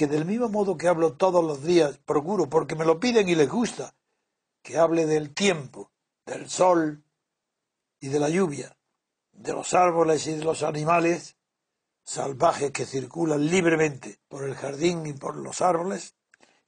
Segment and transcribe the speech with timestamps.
[0.00, 3.34] Que del mismo modo que hablo todos los días, procuro, porque me lo piden y
[3.34, 3.94] les gusta,
[4.62, 5.90] que hable del tiempo,
[6.24, 7.04] del sol
[8.00, 8.74] y de la lluvia,
[9.32, 11.36] de los árboles y de los animales
[12.02, 16.14] salvajes que circulan libremente por el jardín y por los árboles,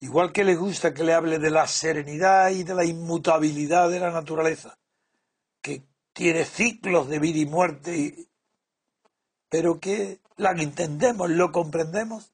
[0.01, 4.01] igual que les gusta que le hable de la serenidad y de la inmutabilidad de
[4.01, 4.79] la naturaleza,
[5.63, 8.29] que tiene ciclos de vida y muerte,
[9.49, 12.33] pero que la entendemos, lo comprendemos,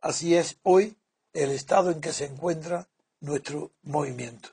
[0.00, 0.96] Así es hoy
[1.32, 2.88] el estado en que se encuentra
[3.20, 4.50] nuestro movimiento.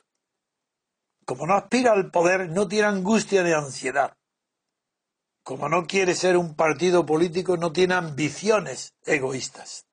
[1.23, 4.17] Como no aspira al poder, no tiene angustia ni ansiedad.
[5.43, 9.85] Como no quiere ser un partido político, no tiene ambiciones egoístas.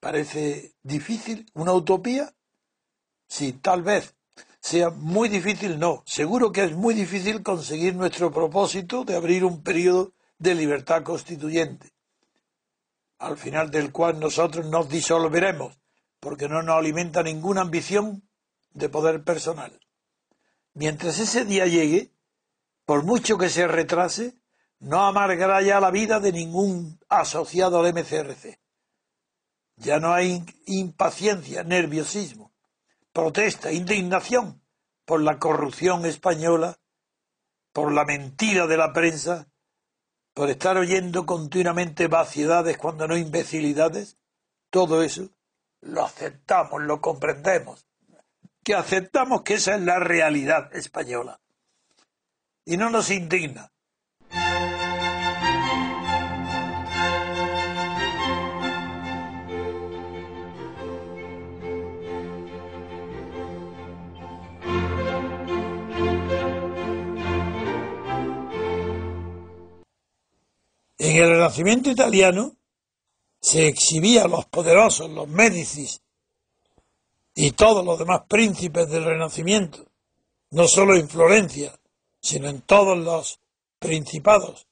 [0.00, 1.50] ¿Parece difícil?
[1.52, 2.34] ¿Una utopía?
[3.28, 4.14] Sí, tal vez.
[4.60, 6.02] Sea muy difícil, no.
[6.06, 11.92] Seguro que es muy difícil conseguir nuestro propósito de abrir un periodo de libertad constituyente
[13.22, 15.78] al final del cual nosotros nos disolveremos,
[16.18, 18.28] porque no nos alimenta ninguna ambición
[18.74, 19.80] de poder personal.
[20.74, 22.12] Mientras ese día llegue,
[22.84, 24.34] por mucho que se retrase,
[24.80, 28.58] no amargará ya la vida de ningún asociado al MCRC.
[29.76, 32.52] Ya no hay impaciencia, nerviosismo,
[33.12, 34.64] protesta, indignación
[35.04, 36.80] por la corrupción española,
[37.72, 39.51] por la mentira de la prensa
[40.34, 44.16] por estar oyendo continuamente vaciedades cuando no imbecilidades,
[44.70, 45.28] todo eso
[45.80, 47.86] lo aceptamos, lo comprendemos,
[48.62, 51.40] que aceptamos que esa es la realidad española.
[52.64, 53.72] Y no nos indigna,
[71.02, 72.54] En el Renacimiento italiano
[73.40, 76.00] se exhibía a los poderosos, los Médicis
[77.34, 79.84] y todos los demás príncipes del Renacimiento,
[80.50, 81.76] no solo en Florencia,
[82.20, 83.40] sino en todos los
[83.80, 84.68] principados.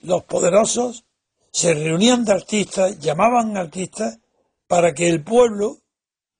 [0.00, 1.04] los poderosos
[1.52, 4.18] se reunían de artistas, llamaban artistas
[4.66, 5.82] para que el pueblo,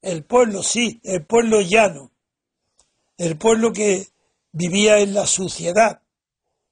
[0.01, 2.11] el pueblo sí, el pueblo llano,
[3.19, 4.09] el pueblo que
[4.53, 6.00] vivía en la suciedad,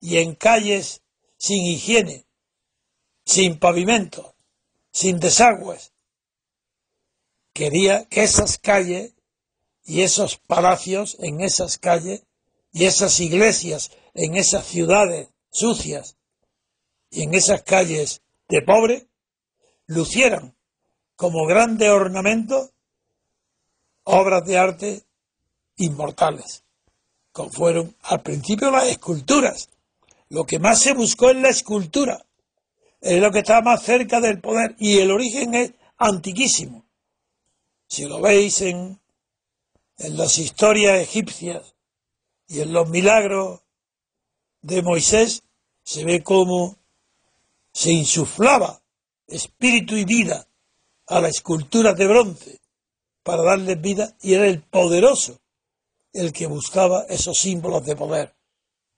[0.00, 1.03] y en calles
[1.36, 2.26] sin higiene,
[3.25, 4.34] sin pavimento,
[4.92, 5.92] sin desagües.
[7.53, 9.14] Quería que esas calles
[9.84, 12.22] y esos palacios en esas calles
[12.72, 16.16] y esas iglesias en esas ciudades sucias
[17.10, 19.09] y en esas calles de pobre
[19.86, 20.56] lucieran
[21.16, 22.72] como grande ornamento
[24.04, 25.03] obras de arte
[25.76, 26.65] inmortales,
[27.32, 29.69] como fueron al principio las esculturas,
[30.31, 32.25] lo que más se buscó en la escultura,
[33.00, 36.84] es lo que está más cerca del poder y el origen es antiquísimo.
[37.87, 39.00] Si lo veis en,
[39.99, 41.75] en las historias egipcias
[42.47, 43.61] y en los milagros
[44.62, 45.43] de Moisés,
[45.83, 46.77] se ve cómo
[47.72, 48.83] se insuflaba
[49.27, 50.47] espíritu y vida
[51.06, 52.60] a la escultura de bronce
[53.22, 55.39] para darles vida y era el poderoso
[56.12, 58.34] el que buscaba esos símbolos de poder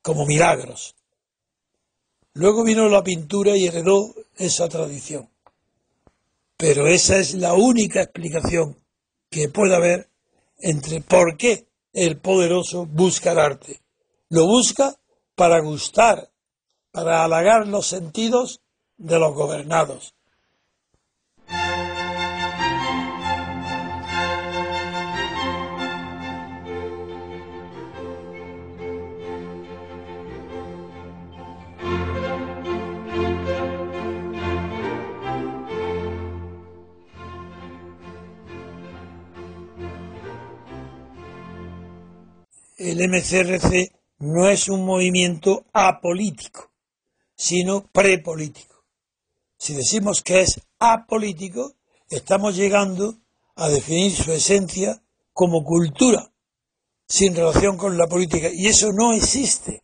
[0.02, 0.94] como milagros.
[2.34, 5.28] Luego vino la pintura y heredó esa tradición.
[6.56, 8.76] Pero esa es la única explicación
[9.30, 10.08] que puede haber
[10.58, 13.80] entre por qué el poderoso busca el arte.
[14.28, 14.96] Lo busca
[15.34, 16.30] para gustar,
[16.92, 18.60] para halagar los sentidos
[18.96, 20.14] de los gobernados.
[43.08, 46.70] MCRC no es un movimiento apolítico,
[47.34, 48.84] sino prepolítico.
[49.56, 51.74] Si decimos que es apolítico,
[52.08, 53.16] estamos llegando
[53.56, 55.02] a definir su esencia
[55.32, 56.32] como cultura,
[57.06, 58.48] sin relación con la política.
[58.52, 59.82] Y eso no existe.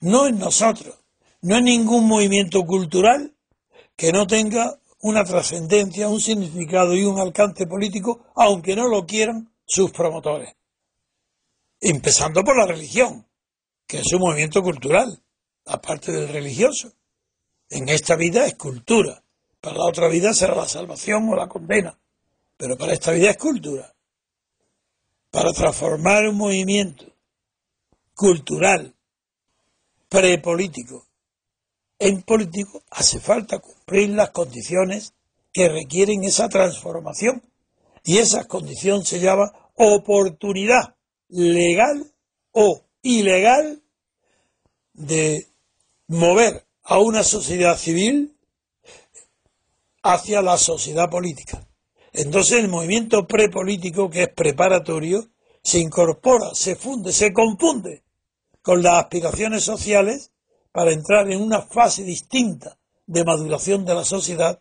[0.00, 0.98] No en nosotros,
[1.40, 3.34] No hay ningún movimiento cultural
[3.96, 9.52] que no tenga una trascendencia, un significado y un alcance político, aunque no lo quieran
[9.66, 10.54] sus promotores.
[11.84, 13.26] Empezando por la religión,
[13.88, 15.20] que es un movimiento cultural,
[15.64, 16.92] aparte del religioso.
[17.68, 19.24] En esta vida es cultura,
[19.60, 21.98] para la otra vida será la salvación o la condena,
[22.56, 23.92] pero para esta vida es cultura.
[25.32, 27.16] Para transformar un movimiento
[28.14, 28.94] cultural,
[30.08, 31.08] prepolítico,
[31.98, 35.14] en político, hace falta cumplir las condiciones
[35.52, 37.42] que requieren esa transformación.
[38.04, 40.94] Y esa condición se llama oportunidad
[41.32, 42.06] legal
[42.52, 43.82] o ilegal
[44.92, 45.48] de
[46.06, 48.36] mover a una sociedad civil
[50.02, 51.66] hacia la sociedad política.
[52.12, 55.30] Entonces el movimiento prepolítico, que es preparatorio,
[55.62, 58.02] se incorpora, se funde, se confunde
[58.60, 60.32] con las aspiraciones sociales
[60.70, 64.60] para entrar en una fase distinta de maduración de la sociedad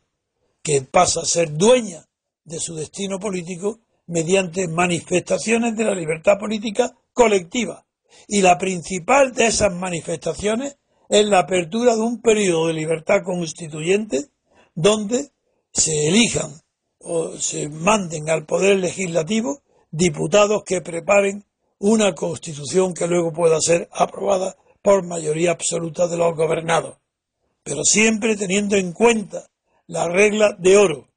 [0.64, 2.08] que pasa a ser dueña
[2.44, 3.80] de su destino político
[4.12, 7.86] mediante manifestaciones de la libertad política colectiva.
[8.28, 10.78] Y la principal de esas manifestaciones
[11.08, 14.28] es la apertura de un periodo de libertad constituyente
[14.76, 15.32] donde
[15.72, 16.52] se elijan
[17.00, 19.62] o se manden al poder legislativo
[19.92, 21.46] diputados que preparen
[21.80, 26.98] una constitución que luego pueda ser aprobada por mayoría absoluta de los gobernados,
[27.64, 29.48] pero siempre teniendo en cuenta
[29.88, 31.08] la regla de oro,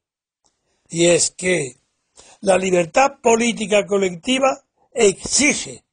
[0.89, 1.77] y es que
[2.45, 4.63] la libertad política colectiva
[4.93, 5.83] exige,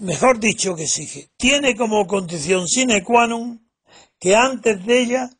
[0.00, 3.56] mejor dicho que exige, tiene como condición sine qua non
[4.20, 5.30] que antes de ella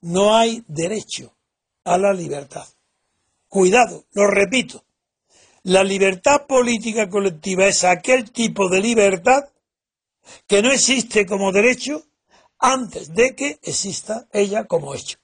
[0.00, 1.36] no hay derecho
[1.84, 2.66] a la libertad.
[3.46, 4.84] Cuidado, lo repito,
[5.64, 9.50] la libertad política colectiva es aquel tipo de libertad
[10.46, 12.06] que no existe como derecho
[12.58, 15.18] antes de que exista ella como hecho.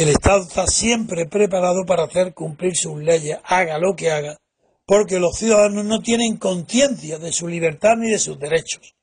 [0.00, 4.38] El Estado está siempre preparado para hacer cumplir sus leyes, haga lo que haga,
[4.84, 8.94] porque los ciudadanos no tienen conciencia de su libertad ni de sus derechos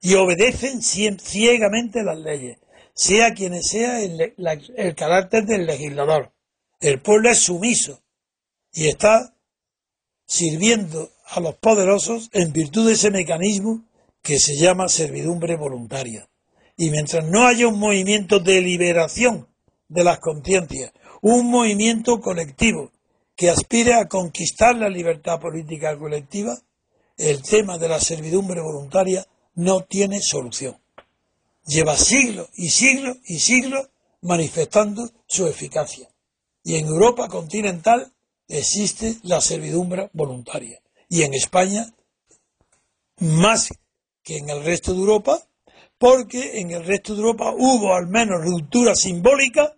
[0.00, 2.58] y obedecen ciegamente las leyes,
[2.94, 4.34] sea quien sea el,
[4.76, 6.32] el carácter del legislador.
[6.80, 8.00] El pueblo es sumiso
[8.72, 9.34] y está
[10.24, 13.84] sirviendo a los poderosos en virtud de ese mecanismo
[14.22, 16.28] que se llama servidumbre voluntaria.
[16.76, 19.48] Y mientras no haya un movimiento de liberación
[19.88, 20.92] de las conciencias,
[21.22, 22.90] un movimiento colectivo
[23.34, 26.58] que aspire a conquistar la libertad política colectiva,
[27.16, 30.76] el tema de la servidumbre voluntaria no tiene solución.
[31.66, 33.88] Lleva siglos y siglos y siglos
[34.22, 36.08] manifestando su eficacia.
[36.64, 38.12] Y en Europa continental
[38.48, 40.80] existe la servidumbre voluntaria.
[41.08, 41.92] Y en España
[43.20, 43.68] más
[44.22, 45.42] que en el resto de Europa,
[45.96, 49.74] porque en el resto de Europa hubo al menos ruptura simbólica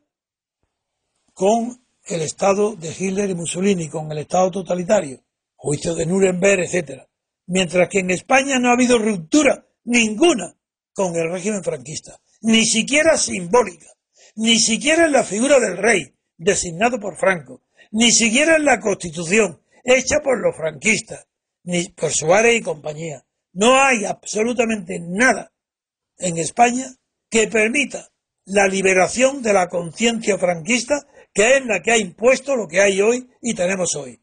[1.40, 5.25] con el Estado de Hitler y Mussolini, con el Estado totalitario,
[5.56, 7.04] juicio de Nuremberg, etc.
[7.47, 10.54] Mientras que en España no ha habido ruptura ninguna
[10.92, 13.87] con el régimen franquista, ni siquiera simbólica,
[14.37, 19.62] ni siquiera en la figura del rey, designado por Franco, ni siquiera en la constitución,
[19.82, 21.26] hecha por los franquistas,
[21.62, 23.25] ni por Suárez y compañía.
[23.54, 25.54] No hay absolutamente nada
[26.18, 26.94] en España
[27.30, 28.11] que permita
[28.44, 33.01] la liberación de la conciencia franquista, que es la que ha impuesto lo que hay
[33.01, 34.21] hoy y tenemos hoy.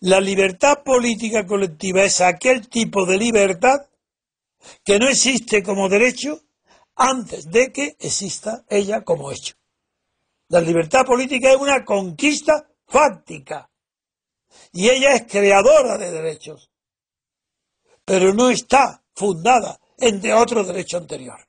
[0.00, 3.86] La libertad política colectiva es aquel tipo de libertad
[4.84, 6.40] que no existe como derecho
[6.94, 9.54] antes de que exista ella como hecho.
[10.50, 13.68] La libertad política es una conquista fáctica
[14.72, 16.70] y ella es creadora de derechos,
[18.04, 21.40] pero no está fundada en otro derecho anterior.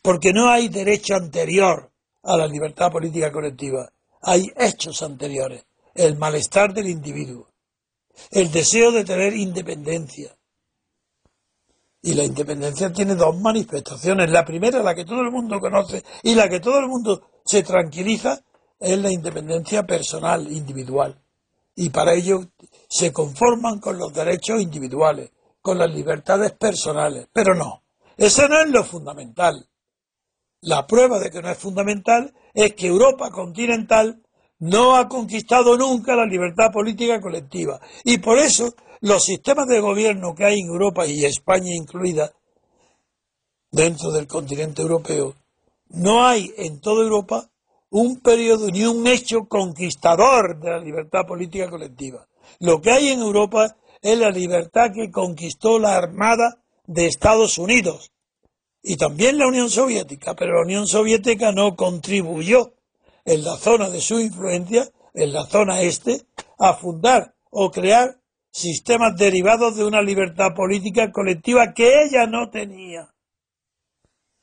[0.00, 1.92] Porque no hay derecho anterior
[2.22, 3.92] a la libertad política colectiva,
[4.22, 5.68] hay hechos anteriores
[5.98, 7.48] el malestar del individuo,
[8.30, 10.34] el deseo de tener independencia.
[12.00, 14.30] Y la independencia tiene dos manifestaciones.
[14.30, 17.64] La primera, la que todo el mundo conoce y la que todo el mundo se
[17.64, 18.40] tranquiliza,
[18.78, 21.20] es la independencia personal, individual.
[21.74, 22.42] Y para ello
[22.88, 27.26] se conforman con los derechos individuales, con las libertades personales.
[27.32, 27.82] Pero no,
[28.16, 29.68] eso no es lo fundamental.
[30.60, 34.22] La prueba de que no es fundamental es que Europa continental
[34.60, 37.80] no ha conquistado nunca la libertad política colectiva.
[38.04, 42.32] Y por eso los sistemas de gobierno que hay en Europa y España incluida,
[43.70, 45.34] dentro del continente europeo,
[45.90, 47.48] no hay en toda Europa
[47.90, 52.26] un periodo ni un hecho conquistador de la libertad política colectiva.
[52.60, 58.10] Lo que hay en Europa es la libertad que conquistó la Armada de Estados Unidos
[58.82, 62.74] y también la Unión Soviética, pero la Unión Soviética no contribuyó
[63.28, 66.24] en la zona de su influencia, en la zona este,
[66.58, 68.18] a fundar o crear
[68.50, 73.12] sistemas derivados de una libertad política colectiva que ella no tenía.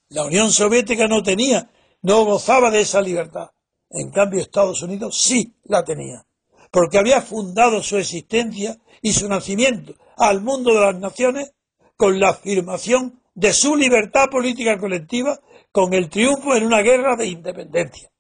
[0.10, 1.72] La Unión Soviética no tenía,
[2.04, 3.50] no gozaba de esa libertad.
[3.90, 6.24] En cambio, Estados Unidos sí la tenía,
[6.70, 11.54] porque había fundado su existencia y su nacimiento al mundo de las naciones
[11.98, 15.40] con la afirmación de su libertad política colectiva,
[15.72, 18.12] con el triunfo en una guerra de independencia.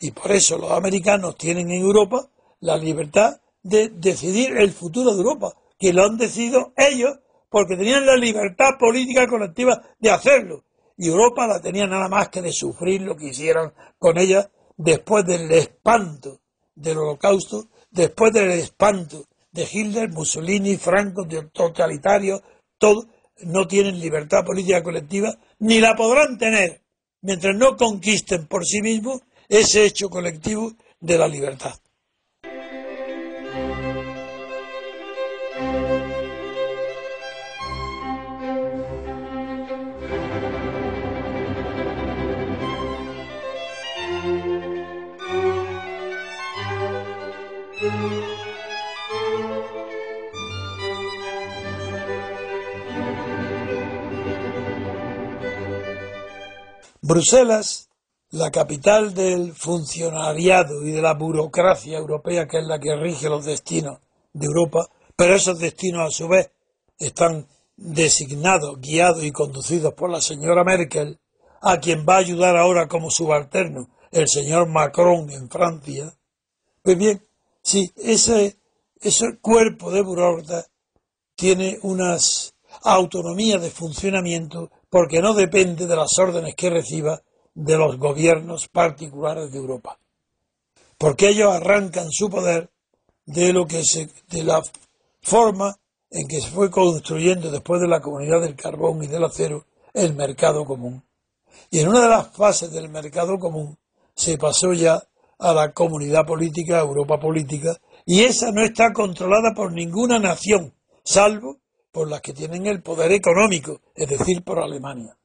[0.00, 2.26] Y por eso los americanos tienen en Europa
[2.60, 7.18] la libertad de decidir el futuro de Europa, que lo han decidido ellos
[7.50, 10.64] porque tenían la libertad política colectiva de hacerlo.
[10.96, 15.26] Y Europa la tenía nada más que de sufrir lo que hicieran con ella después
[15.26, 16.40] del espanto
[16.74, 22.42] del holocausto, después del espanto de Hitler, Mussolini, Franco, totalitario,
[22.78, 23.06] todo,
[23.42, 26.82] no tienen libertad política colectiva, ni la podrán tener
[27.22, 31.74] mientras no conquisten por sí mismos ese hecho colectivo de la libertad.
[57.02, 57.89] Bruselas
[58.30, 63.44] la capital del funcionariado y de la burocracia europea, que es la que rige los
[63.44, 63.98] destinos
[64.32, 66.50] de Europa, pero esos destinos a su vez
[66.98, 71.18] están designados, guiados y conducidos por la señora Merkel,
[71.60, 76.14] a quien va a ayudar ahora como subalterno el señor Macron en Francia.
[76.82, 77.22] Pues bien,
[77.62, 78.56] sí, ese,
[79.00, 80.70] ese cuerpo de burócratas
[81.34, 87.22] tiene unas autonomías de funcionamiento porque no depende de las órdenes que reciba
[87.54, 89.98] de los gobiernos particulares de Europa.
[90.98, 92.70] Porque ellos arrancan su poder
[93.26, 94.62] de lo que se, de la
[95.22, 95.76] forma
[96.10, 99.64] en que se fue construyendo después de la comunidad del carbón y del acero
[99.94, 101.02] el mercado común.
[101.70, 103.78] Y en una de las fases del mercado común
[104.14, 105.02] se pasó ya
[105.38, 111.58] a la comunidad política, Europa política, y esa no está controlada por ninguna nación, salvo
[111.92, 115.16] por las que tienen el poder económico, es decir, por Alemania.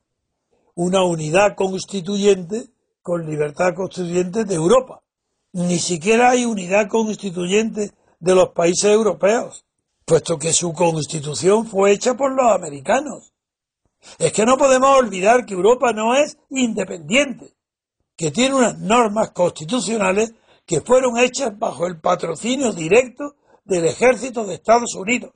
[0.76, 2.70] Una unidad constituyente
[3.02, 5.02] con libertad constituyente de Europa.
[5.54, 9.66] Ni siquiera hay unidad constituyente de los países europeos,
[10.06, 13.34] puesto que su constitución fue hecha por los americanos.
[14.20, 17.54] Es que no podemos olvidar que Europa no es independiente,
[18.16, 20.34] que tiene unas normas constitucionales
[20.66, 25.32] que fueron hechas bajo el patrocinio directo del ejército de Estados Unidos.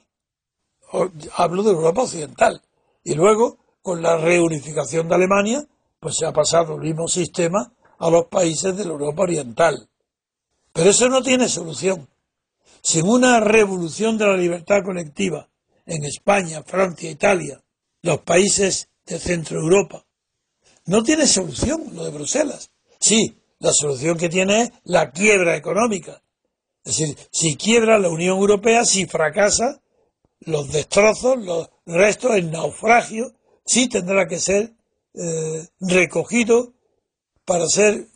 [1.35, 2.61] Hablo de Europa Occidental.
[3.03, 5.67] Y luego, con la reunificación de Alemania,
[5.99, 9.89] pues se ha pasado el mismo sistema a los países de la Europa Oriental.
[10.73, 12.07] Pero eso no tiene solución.
[12.81, 15.49] Sin una revolución de la libertad colectiva
[15.85, 17.61] en España, Francia, Italia,
[18.01, 20.05] los países de Centro Europa,
[20.85, 22.71] no tiene solución lo de Bruselas.
[22.99, 26.23] Sí, la solución que tiene es la quiebra económica.
[26.83, 29.81] Es decir, si quiebra la Unión Europea, si fracasa,
[30.41, 33.33] los destrozos, los restos, el naufragio,
[33.65, 34.73] sí tendrá que ser
[35.13, 36.73] eh, recogido
[37.45, 38.07] para ser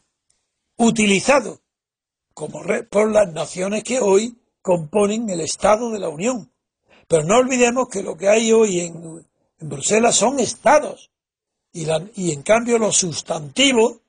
[0.77, 1.61] utilizado
[2.33, 6.51] como por las naciones que hoy componen el Estado de la Unión.
[7.07, 9.25] Pero no olvidemos que lo que hay hoy en,
[9.59, 11.11] Bruselas son estados
[11.71, 13.99] y, y en cambio los sustantivos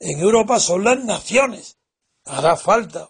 [0.00, 1.78] en Europa son las naciones.
[2.24, 3.08] Hará falta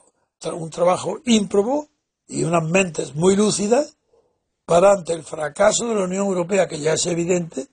[0.53, 1.89] un trabajo ímprobo
[2.27, 3.97] y unas mentes muy lúcidas
[4.67, 7.69] para, ante el fracaso de la Unión Europea, que ya es evidente,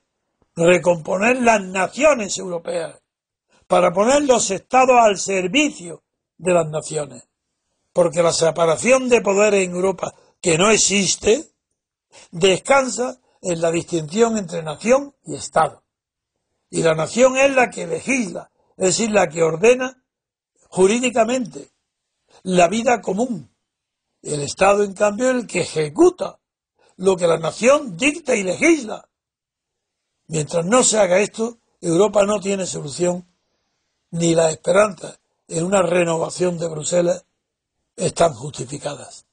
[0.65, 3.01] recomponer las naciones europeas,
[3.67, 6.03] para poner los estados al servicio
[6.37, 7.27] de las naciones.
[7.93, 11.51] Porque la separación de poderes en Europa, que no existe,
[12.31, 15.83] descansa en la distinción entre nación y Estado.
[16.69, 20.03] Y la nación es la que legisla, es decir, la que ordena
[20.69, 21.69] jurídicamente
[22.43, 23.49] la vida común.
[24.21, 26.39] El Estado, en cambio, es el que ejecuta
[26.97, 29.09] lo que la nación dicta y legisla.
[30.31, 33.27] Mientras no se haga esto, Europa no tiene solución,
[34.11, 35.19] ni la esperanza
[35.49, 37.25] en una renovación de Bruselas
[37.97, 39.25] están justificadas.